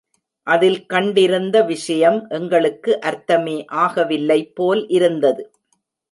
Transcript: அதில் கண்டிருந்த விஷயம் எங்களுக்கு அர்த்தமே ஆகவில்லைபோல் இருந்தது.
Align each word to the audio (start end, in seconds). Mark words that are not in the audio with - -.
அதில் 0.47 0.85
கண்டிருந்த 0.85 1.57
விஷயம் 1.63 2.17
எங்களுக்கு 2.29 2.99
அர்த்தமே 2.99 3.65
ஆகவில்லைபோல் 3.75 4.81
இருந்தது. 4.89 5.43